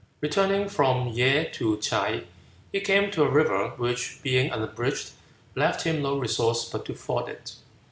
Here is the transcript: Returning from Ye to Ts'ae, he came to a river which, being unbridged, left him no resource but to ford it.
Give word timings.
Returning 0.19 0.67
from 0.67 1.09
Ye 1.09 1.47
to 1.51 1.77
Ts'ae, 1.77 2.25
he 2.71 2.79
came 2.81 3.11
to 3.11 3.21
a 3.21 3.29
river 3.29 3.75
which, 3.77 4.17
being 4.23 4.49
unbridged, 4.49 5.11
left 5.53 5.83
him 5.83 6.01
no 6.01 6.17
resource 6.17 6.67
but 6.67 6.85
to 6.85 6.95
ford 6.95 7.29
it. 7.29 7.57